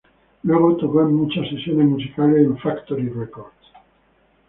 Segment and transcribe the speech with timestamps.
[0.41, 3.67] Luego, tocó en muchas sesiones musicales en Factory Records.